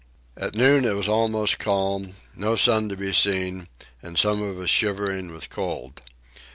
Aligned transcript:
At 0.35 0.55
noon 0.55 0.83
it 0.83 0.95
was 0.95 1.07
almost 1.07 1.59
calm, 1.59 2.15
no 2.35 2.55
sun 2.55 2.89
to 2.89 2.97
be 2.97 3.13
seen, 3.13 3.67
and 4.01 4.17
some 4.17 4.41
of 4.41 4.59
us 4.59 4.67
shivering 4.71 5.31
with 5.31 5.51
cold. 5.51 6.01